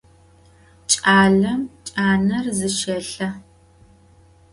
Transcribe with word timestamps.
Ç'alem 0.91 1.61
caner 1.85 2.45
zışêlhe. 2.57 3.29